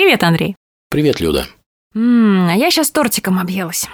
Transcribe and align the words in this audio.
Привет, 0.00 0.22
Андрей. 0.22 0.56
Привет, 0.88 1.20
Люда. 1.20 1.46
М, 1.94 2.48
а 2.48 2.54
я 2.54 2.70
сейчас 2.70 2.90
тортиком 2.90 3.38
объелась. 3.38 3.86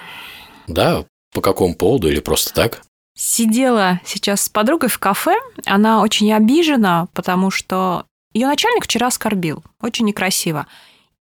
Да, 0.69 1.05
по 1.35 1.41
какому 1.41 1.75
поводу 1.75 2.09
или 2.09 2.21
просто 2.21 2.55
так? 2.55 2.83
Сидела 3.19 4.01
сейчас 4.05 4.43
с 4.43 4.49
подругой 4.49 4.89
в 4.89 5.01
кафе. 5.01 5.35
Она 5.65 6.03
очень 6.03 6.33
обижена, 6.33 7.09
потому 7.13 7.51
что 7.51 8.07
ее 8.33 8.47
начальник 8.47 8.85
вчера 8.85 9.09
оскорбил. 9.09 9.65
Очень 9.83 10.05
некрасиво. 10.05 10.69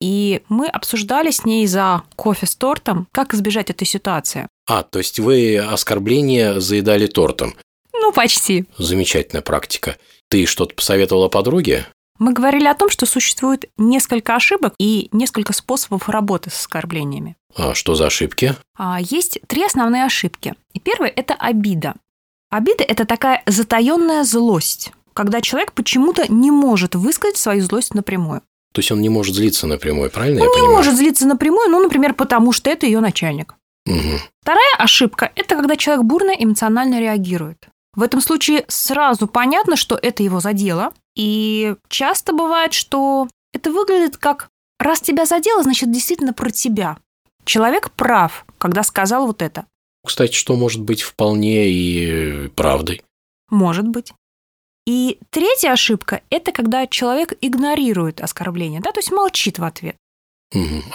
И 0.01 0.41
мы 0.49 0.68
обсуждали 0.68 1.31
с 1.31 1.45
ней 1.45 1.65
за 1.65 2.04
кофе 2.18 2.45
с 2.45 2.54
тортом, 2.54 3.07
как 3.13 3.34
избежать 3.34 3.70
этой 3.70 3.86
ситуации. 3.86 4.50
А, 4.68 4.84
то 4.84 5.00
есть 5.00 5.18
вы 5.18 5.59
оскорбление 5.59 6.59
заедали 6.59 7.07
тортом. 7.07 7.55
Ну, 7.93 8.11
почти. 8.11 8.65
Замечательная 8.77 9.43
практика. 9.43 9.95
Ты 10.27 10.45
что-то 10.45 10.75
посоветовала 10.75 11.29
подруге? 11.29 11.88
Мы 12.24 12.32
говорили 12.32 12.68
о 12.68 12.74
том, 12.74 12.90
что 12.90 13.05
существует 13.05 13.66
несколько 13.78 14.38
ошибок 14.38 14.76
и 14.80 15.10
несколько 15.12 15.52
способов 15.52 16.08
работы 16.08 16.50
с 16.50 16.54
оскорблениями. 16.58 17.36
А 17.54 17.73
что 17.73 17.95
за 17.95 18.05
ошибки? 18.08 18.55
А, 18.77 18.98
Есть 19.02 19.40
три 19.48 19.66
основные 19.66 20.05
ошибки. 20.05 20.54
И 20.73 20.80
первое– 20.80 21.09
это 21.17 21.34
обида. 21.34 21.95
Обида– 22.50 22.86
это 22.88 23.04
такая 23.04 23.44
затаенная 23.45 24.23
злость, 24.23 24.94
когда 25.14 25.41
человек 25.41 25.73
почему-то 25.73 26.31
не 26.31 26.50
может 26.50 26.95
высказать 26.95 27.36
свою 27.36 27.62
злость 27.62 27.94
напрямую. 27.94 28.40
То 28.73 28.80
есть 28.80 28.90
он 28.90 29.02
не 29.02 29.09
может 29.09 29.36
злиться 29.36 29.67
напрямую, 29.67 30.09
правильно 30.09 30.38
я 30.38 30.44
Он 30.45 30.48
не 30.48 30.53
понимаю? 30.53 30.78
может 30.78 30.95
злиться 30.95 31.28
напрямую, 31.28 31.70
ну, 31.72 31.84
например, 31.84 32.14
потому 32.14 32.53
что 32.53 32.70
это 32.70 32.86
ее 32.86 33.02
начальник. 33.02 33.55
Мгм. 33.86 34.20
Вторая 34.42 34.76
ошибка– 34.78 35.30
это 35.36 35.58
когда 35.58 35.76
человек 35.76 36.05
бурно 36.05 36.31
эмоционально 36.31 37.02
реагирует. 37.02 37.67
В 37.95 38.02
этом 38.02 38.22
случае 38.22 38.64
сразу 38.70 39.28
понятно, 39.28 39.76
что 39.76 40.00
это 40.02 40.23
его 40.23 40.40
задело. 40.40 40.94
И 41.16 41.76
часто 41.90 42.34
бывает, 42.34 42.73
что 42.73 43.27
это 43.53 43.72
выглядит 43.72 44.17
как 44.17 44.49
«раз 44.80 45.02
тебя 45.02 45.26
задело, 45.26 45.63
значит, 45.63 45.91
действительно 45.91 46.34
про 46.34 46.49
тебя». 46.49 46.98
Человек 47.45 47.91
прав, 47.91 48.45
когда 48.58 48.83
сказал 48.83 49.28
вот 49.28 49.41
это. 49.41 49.66
Кстати, 50.06 50.34
что 50.34 50.56
может 50.56 50.81
быть 50.81 51.02
вполне 51.02 51.69
и 51.69 52.47
правдой. 52.50 53.03
Может 53.50 53.88
быть. 53.88 54.14
И 54.86 55.19
третья 55.30 55.72
ошибка– 55.72 56.22
это 56.30 56.52
когда 56.52 56.88
человек 56.88 57.34
игнорирует 57.39 58.22
оскорбление, 58.22 58.81
да, 58.81 58.91
то 58.91 59.00
есть 59.00 59.11
молчит 59.11 59.59
в 59.59 59.64
ответ. 59.64 59.95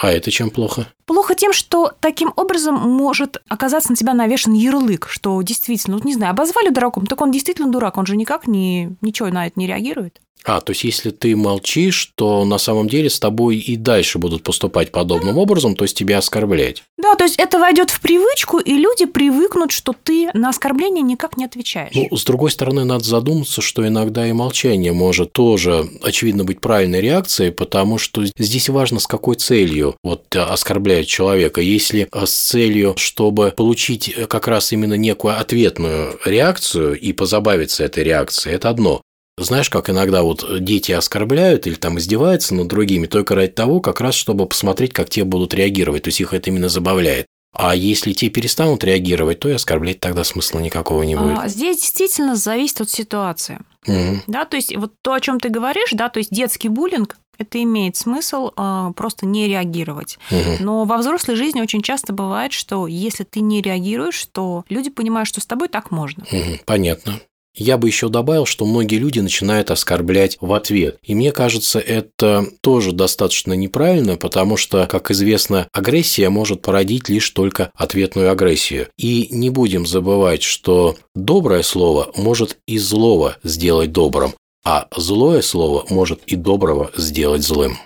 А 0.01 0.11
это 0.11 0.31
чем 0.31 0.49
плохо? 0.49 0.87
Плохо 1.05 1.35
тем, 1.35 1.53
что 1.53 1.91
таким 1.99 2.31
образом 2.35 2.75
может 2.75 3.41
оказаться 3.47 3.91
на 3.91 3.95
тебя 3.95 4.13
навешен 4.13 4.53
ярлык, 4.53 5.07
что 5.09 5.41
действительно, 5.41 5.97
вот 5.97 6.05
не 6.05 6.13
знаю, 6.13 6.31
обозвали 6.31 6.69
дураком, 6.69 7.05
так 7.05 7.19
он 7.21 7.31
действительно 7.31 7.71
дурак, 7.71 7.97
он 7.97 8.05
же 8.05 8.15
никак 8.15 8.47
не, 8.47 8.95
ничего 9.01 9.29
на 9.29 9.47
это 9.47 9.59
не 9.59 9.67
реагирует. 9.67 10.21
А, 10.45 10.61
то 10.61 10.71
есть 10.71 10.83
если 10.83 11.09
ты 11.11 11.35
молчишь, 11.35 12.11
то 12.15 12.45
на 12.45 12.57
самом 12.57 12.87
деле 12.87 13.09
с 13.09 13.19
тобой 13.19 13.57
и 13.57 13.75
дальше 13.75 14.19
будут 14.19 14.43
поступать 14.43 14.91
подобным 14.91 15.37
образом, 15.37 15.75
то 15.75 15.83
есть 15.83 15.97
тебя 15.97 16.17
оскорблять. 16.17 16.83
Да, 16.97 17.15
то 17.15 17.25
есть 17.25 17.35
это 17.37 17.59
войдет 17.59 17.89
в 17.89 17.99
привычку, 17.99 18.59
и 18.59 18.73
люди 18.73 19.05
привыкнут, 19.05 19.71
что 19.71 19.93
ты 19.93 20.29
на 20.33 20.49
оскорбление 20.49 21.01
никак 21.01 21.37
не 21.37 21.45
отвечаешь. 21.45 21.93
Ну, 21.93 22.15
с 22.15 22.23
другой 22.23 22.51
стороны, 22.51 22.85
надо 22.85 23.03
задуматься, 23.03 23.61
что 23.61 23.87
иногда 23.87 24.27
и 24.27 24.33
молчание 24.33 24.93
может 24.93 25.33
тоже, 25.33 25.87
очевидно, 26.01 26.43
быть 26.43 26.61
правильной 26.61 27.01
реакцией, 27.01 27.51
потому 27.51 27.97
что 27.97 28.25
здесь 28.25 28.69
важно, 28.69 28.99
с 28.99 29.07
какой 29.07 29.35
целью 29.35 29.95
вот 30.03 30.35
э, 30.35 30.39
оскорбляет 30.39 31.07
человека. 31.07 31.61
Если 31.61 32.07
э, 32.11 32.25
с 32.25 32.33
целью, 32.33 32.93
чтобы 32.97 33.53
получить 33.55 34.09
э, 34.09 34.25
как 34.25 34.47
раз 34.47 34.71
именно 34.71 34.95
некую 34.95 35.39
ответную 35.39 36.19
реакцию 36.25 36.99
и 36.99 37.13
позабавиться 37.13 37.83
этой 37.83 38.03
реакцией, 38.03 38.55
это 38.55 38.69
одно. 38.69 39.01
Знаешь, 39.43 39.69
как 39.69 39.89
иногда 39.89 40.23
вот 40.23 40.45
дети 40.63 40.91
оскорбляют 40.91 41.67
или 41.67 41.75
там 41.75 41.97
издеваются 41.97 42.53
над 42.55 42.67
другими 42.67 43.07
только 43.07 43.35
ради 43.35 43.51
того, 43.51 43.79
как 43.79 44.01
раз 44.01 44.15
чтобы 44.15 44.45
посмотреть, 44.45 44.93
как 44.93 45.09
те 45.09 45.23
будут 45.23 45.53
реагировать, 45.53 46.03
то 46.03 46.09
есть 46.09 46.21
их 46.21 46.33
это 46.33 46.49
именно 46.49 46.69
забавляет. 46.69 47.25
А 47.51 47.75
если 47.75 48.13
те 48.13 48.29
перестанут 48.29 48.83
реагировать, 48.83 49.39
то 49.39 49.49
и 49.49 49.53
оскорблять 49.53 49.99
тогда 49.99 50.23
смысла 50.23 50.59
никакого 50.59 51.01
не 51.03 51.15
будет. 51.15 51.39
А, 51.39 51.47
здесь 51.47 51.79
действительно 51.79 52.35
зависит 52.35 52.81
от 52.81 52.89
ситуации. 52.89 53.59
Мгм. 53.87 54.21
Да, 54.27 54.45
то 54.45 54.55
есть 54.55 54.75
вот 54.75 54.93
то, 55.01 55.13
о 55.13 55.19
чем 55.19 55.39
ты 55.39 55.49
говоришь, 55.49 55.89
да, 55.91 56.09
то 56.09 56.19
есть 56.19 56.31
детский 56.31 56.69
буллинг, 56.69 57.17
это 57.39 57.63
имеет 57.63 57.95
смысл 57.95 58.51
а, 58.55 58.91
просто 58.91 59.25
не 59.25 59.47
реагировать. 59.47 60.19
Мгм. 60.29 60.57
Но 60.59 60.83
во 60.83 60.97
взрослой 60.97 61.35
жизни 61.35 61.61
очень 61.61 61.81
часто 61.81 62.13
бывает, 62.13 62.51
что 62.51 62.85
если 62.85 63.23
ты 63.23 63.39
не 63.39 63.61
реагируешь, 63.61 64.27
то 64.31 64.65
люди 64.69 64.89
понимают, 64.89 65.27
что 65.27 65.41
с 65.41 65.45
тобой 65.45 65.69
так 65.69 65.89
можно. 65.89 66.25
Мгм, 66.31 66.59
Понятно. 66.65 67.19
Я 67.55 67.77
бы 67.77 67.87
еще 67.87 68.09
добавил, 68.09 68.45
что 68.45 68.65
многие 68.65 68.97
люди 68.97 69.19
начинают 69.19 69.71
оскорблять 69.71 70.37
в 70.39 70.53
ответ. 70.53 70.97
И 71.01 71.15
мне 71.15 71.31
кажется, 71.31 71.79
это 71.79 72.45
тоже 72.61 72.91
достаточно 72.91 73.53
неправильно, 73.53 74.17
потому 74.17 74.55
что, 74.55 74.85
как 74.87 75.11
известно, 75.11 75.67
агрессия 75.73 76.29
может 76.29 76.61
породить 76.61 77.09
лишь 77.09 77.29
только 77.31 77.71
ответную 77.73 78.31
агрессию. 78.31 78.87
И 78.97 79.27
не 79.31 79.49
будем 79.49 79.85
забывать, 79.85 80.43
что 80.43 80.97
доброе 81.15 81.63
слово 81.63 82.11
может 82.15 82.57
и 82.67 82.77
злого 82.77 83.37
сделать 83.43 83.91
добрым, 83.91 84.33
а 84.63 84.87
злое 84.95 85.41
слово 85.41 85.85
может 85.89 86.21
и 86.25 86.35
доброго 86.35 86.91
сделать 86.95 87.43
злым. 87.43 87.77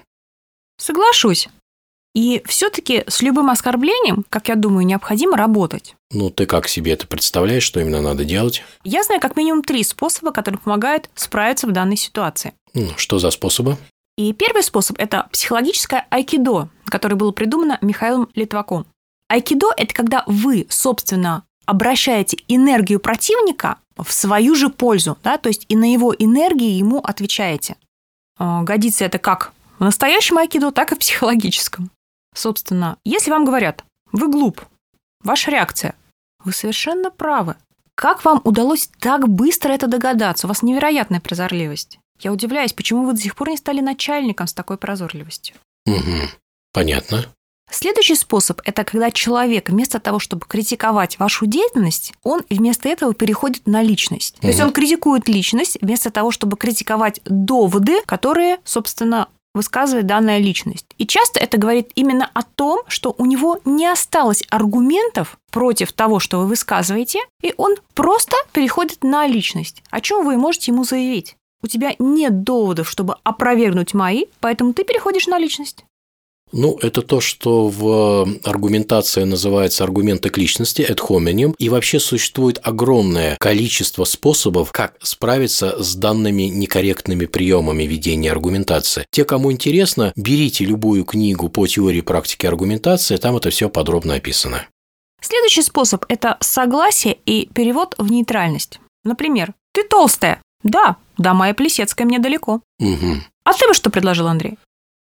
Соглашусь. 0.77 1.47
И 2.13 2.43
все-таки 2.45 3.03
с 3.07 3.21
любым 3.21 3.49
оскорблением, 3.49 4.23
как 4.29 4.47
я 4.47 4.55
думаю, 4.55 4.85
необходимо 4.85 5.35
работать. 5.35 5.95
Ну, 6.11 6.29
ты 6.29 6.45
как 6.45 6.67
себе 6.67 6.93
это 6.93 7.07
представляешь, 7.07 7.63
что 7.63 7.79
именно 7.79 8.01
надо 8.01 8.23
делать? 8.23 8.63
Я 8.83 9.03
знаю 9.03 9.19
как 9.19 9.35
минимум 9.35 9.63
три 9.63 9.83
способа, 9.83 10.31
которые 10.31 10.59
помогают 10.59 11.09
справиться 11.15 11.65
в 11.65 11.71
данной 11.71 11.97
ситуации. 11.97 12.53
Ну, 12.75 12.89
Что 12.97 13.17
за 13.17 13.31
способы? 13.31 13.77
И 14.15 14.31
первый 14.33 14.61
способ– 14.61 14.97
это 14.99 15.27
психологическое 15.31 16.05
айкидо, 16.11 16.69
которое 16.85 17.15
было 17.15 17.31
придумано 17.31 17.79
Михаилом 17.81 18.29
Литваком. 18.35 18.85
Айкидо– 19.27 19.71
это 19.77 19.91
когда 19.91 20.23
вы, 20.27 20.67
собственно, 20.69 21.43
обращаете 21.65 22.37
энергию 22.47 22.99
противника 22.99 23.77
в 23.97 24.11
свою 24.13 24.53
же 24.53 24.69
пользу, 24.69 25.17
да, 25.23 25.39
то 25.39 25.49
есть 25.49 25.65
и 25.67 25.75
на 25.75 25.91
его 25.91 26.13
энергии 26.17 26.71
ему 26.71 26.99
отвечаете. 26.99 27.75
А, 28.37 28.61
Годится 28.61 29.05
это 29.05 29.17
как 29.17 29.51
в 29.79 29.83
настоящем 29.83 30.37
айкидо, 30.37 30.71
так 30.71 30.91
и 30.91 30.95
в 30.95 30.99
психологическом. 30.99 31.89
Собственно, 32.33 32.97
если 33.03 33.31
вам 33.31 33.45
говорят 33.45 33.83
«вы 34.11 34.29
глуп», 34.29 34.61
ваша 35.23 35.51
реакция 35.51 35.95
«вы 36.43 36.51
совершенно 36.51 37.11
правы», 37.11 37.55
как 37.95 38.25
вам 38.25 38.41
удалось 38.43 38.89
так 38.99 39.29
быстро 39.29 39.71
это 39.71 39.87
догадаться? 39.87 40.47
У 40.47 40.49
вас 40.49 40.63
невероятная 40.63 41.19
прозорливость. 41.19 41.99
Я 42.19 42.31
удивляюсь, 42.31 42.73
почему 42.73 43.05
вы 43.05 43.13
до 43.13 43.19
сих 43.19 43.35
пор 43.35 43.49
не 43.49 43.57
стали 43.57 43.81
начальником 43.81 44.47
с 44.47 44.53
такой 44.53 44.77
прозорливостью. 44.77 45.55
Мгм. 45.85 46.29
Понятно. 46.71 47.25
Следующий 47.69 48.15
способ– 48.15 48.61
это 48.65 48.83
когда 48.83 49.09
человек 49.09 49.69
вместо 49.69 49.99
того, 49.99 50.19
чтобы 50.19 50.45
критиковать 50.47 51.17
вашу 51.17 51.45
деятельность, 51.45 52.13
он 52.23 52.41
вместо 52.49 52.89
этого 52.89 53.13
переходит 53.13 53.65
на 53.67 53.81
личность. 53.81 54.37
То 54.39 54.47
есть 54.47 54.59
он 54.59 54.71
критикует 54.71 55.27
личность 55.27 55.77
вместо 55.81 56.11
того, 56.11 56.31
чтобы 56.31 56.57
критиковать 56.57 57.21
доводы, 57.25 58.01
которые, 58.05 58.57
собственно, 58.63 59.27
высказывает 59.53 60.05
данная 60.05 60.39
личность. 60.39 60.85
И 60.97 61.05
часто 61.05 61.39
это 61.39 61.57
говорит 61.57 61.91
именно 61.95 62.29
о 62.33 62.43
том, 62.43 62.81
что 62.87 63.13
у 63.17 63.25
него 63.25 63.59
не 63.65 63.87
осталось 63.87 64.43
аргументов 64.49 65.37
против 65.51 65.93
того, 65.93 66.19
что 66.19 66.39
вы 66.39 66.47
высказываете, 66.47 67.19
и 67.41 67.53
он 67.57 67.75
просто 67.93 68.35
переходит 68.51 69.03
на 69.03 69.27
личность. 69.27 69.83
О 69.89 70.01
чем 70.01 70.25
вы 70.25 70.37
можете 70.37 70.71
ему 70.71 70.83
заявить? 70.83 71.35
У 71.61 71.67
тебя 71.67 71.95
нет 71.97 72.43
доводов, 72.43 72.89
чтобы 72.89 73.15
опровергнуть 73.23 73.93
мои, 73.93 74.25
поэтому 74.41 74.73
ты 74.73 74.83
переходишь 74.83 75.27
на 75.27 75.37
личность. 75.37 75.85
Ну, 76.53 76.77
это 76.81 77.01
то, 77.01 77.19
что 77.19 77.67
в 77.67 78.27
аргументации 78.43 79.23
называется 79.23 79.83
аргументы 79.83 80.29
к 80.29 80.37
личности, 80.37 80.83
ad 80.83 80.99
hominem, 80.99 81.55
и 81.57 81.67
вообще 81.67 81.99
существует 81.99 82.59
огромное 82.61 83.37
количество 83.39 84.03
способов, 84.03 84.71
как 84.71 84.95
справиться 85.01 85.81
с 85.83 85.95
данными 85.95 86.43
некорректными 86.43 87.25
приемами 87.25 87.83
ведения 87.83 88.31
аргументации. 88.31 89.05
Те, 89.09 89.25
кому 89.25 89.51
интересно, 89.51 90.13
берите 90.15 90.63
любую 90.63 91.05
книгу 91.05 91.49
по 91.49 91.65
теории 91.65 92.01
практики 92.01 92.45
аргументации, 92.45 93.17
там 93.17 93.35
это 93.35 93.49
все 93.49 93.67
подробно 93.67 94.13
описано. 94.13 94.67
Следующий 95.21 95.63
способ– 95.63 96.05
это 96.07 96.37
согласие 96.39 97.17
и 97.25 97.47
перевод 97.47 97.95
в 97.97 98.11
нейтральность. 98.11 98.79
Например, 99.03 99.53
«Ты 99.73 99.83
толстая». 99.83 100.39
«Да, 100.61 100.97
да, 101.17 101.33
моя 101.33 101.53
Плесецкая 101.53 102.05
мне 102.05 102.19
далеко». 102.19 102.61
Мгм. 102.79 103.23
А 103.43 103.53
ты 103.53 103.67
бы 103.67 103.73
что 103.73 103.89
предложил, 103.89 104.27
Андрей? 104.27 104.57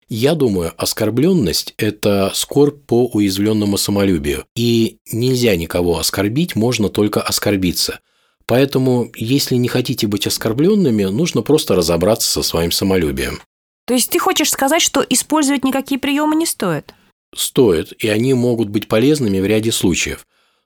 Я 0.07 0.35
думаю, 0.35 0.71
оскорбленность– 0.77 1.73
это 1.77 2.31
скорбь 2.35 2.85
по 2.85 3.07
уязвленному 3.07 3.77
самолюбию. 3.77 4.45
И 4.55 4.99
нельзя 5.11 5.55
никого 5.55 5.97
оскорбить, 5.97 6.55
можно 6.55 6.89
только 6.89 7.21
оскорбиться. 7.21 7.99
Поэтому, 8.45 9.11
если 9.15 9.55
не 9.55 9.67
хотите 9.67 10.05
быть 10.05 10.27
оскорбленными, 10.27 11.05
нужно 11.05 11.41
просто 11.41 11.75
разобраться 11.75 12.29
со 12.29 12.43
своим 12.43 12.71
самолюбием. 12.71 13.41
То 13.87 13.95
есть 13.95 14.11
ты 14.11 14.19
хочешь 14.19 14.51
сказать, 14.51 14.81
что 14.81 15.03
использовать 15.07 15.63
никакие 15.63 15.99
приемы 15.99 16.35
не 16.35 16.45
стоит? 16.45 16.93
Стоит, 17.35 17.93
и 17.97 18.07
они 18.07 18.33
могут 18.35 18.69
быть 18.69 18.87
полезными 18.87 19.39
в 19.39 19.45
ряде 19.45 19.71
случаев. 19.71 20.25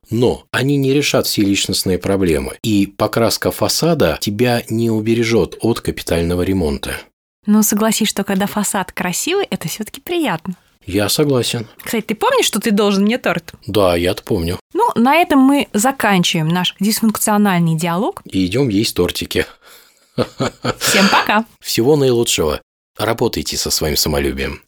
Но 0.10 0.46
они 0.52 0.76
не 0.76 0.94
решат 0.94 1.28
все 1.28 1.44
личностные 1.44 1.98
проблемы, 1.98 2.58
и 2.64 2.88
покраска 2.88 3.52
фасада 3.52 4.18
тебя 4.20 4.64
не 4.70 4.90
убережет 4.90 5.58
от 5.62 5.82
капитального 5.82 6.42
ремонта. 6.42 7.00
Но 7.46 7.64
согласись, 7.64 8.10
что 8.10 8.24
когда 8.24 8.48
фасад 8.48 8.92
красивый, 8.92 9.46
это 9.50 9.68
все-таки 9.68 10.02
приятно. 10.02 10.56
Я 10.86 11.10
согласен. 11.10 11.68
Кстати, 11.84 12.06
ты 12.06 12.16
помнишь, 12.16 12.46
что 12.46 12.60
ты 12.60 12.72
должен 12.72 13.04
мне 13.04 13.18
торт? 13.18 13.54
Да, 13.68 13.96
я-то 13.96 14.24
помню. 14.24 14.60
Ну, 14.74 14.90
на 14.96 15.16
этом 15.16 15.40
мы 15.40 15.68
заканчиваем 15.74 16.48
наш 16.48 16.76
дисфункциональный 16.80 17.76
диалог. 17.76 18.22
И 18.26 18.46
идем 18.46 18.70
есть 18.70 18.96
тортики. 18.96 19.46
Всем 20.80 21.08
пока! 21.12 21.46
Всего 21.62 21.96
наилучшего. 21.96 22.62
Работайте 22.98 23.56
со 23.56 23.72
своим 23.72 23.96
самолюбием. 23.96 24.62